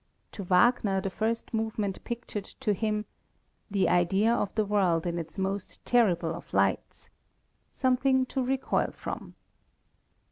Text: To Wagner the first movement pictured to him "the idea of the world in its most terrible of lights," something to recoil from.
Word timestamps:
To 0.31 0.41
Wagner 0.43 0.99
the 0.99 1.11
first 1.11 1.53
movement 1.53 2.03
pictured 2.03 2.45
to 2.45 2.73
him 2.73 3.05
"the 3.69 3.87
idea 3.87 4.33
of 4.33 4.49
the 4.55 4.65
world 4.65 5.05
in 5.05 5.19
its 5.19 5.37
most 5.37 5.85
terrible 5.85 6.33
of 6.33 6.51
lights," 6.55 7.11
something 7.69 8.25
to 8.25 8.41
recoil 8.43 8.91
from. 8.97 9.35